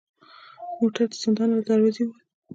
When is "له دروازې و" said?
1.57-2.07